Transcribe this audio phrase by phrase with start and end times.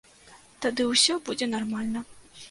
[0.65, 2.01] Тады ўсё будзе нармальна.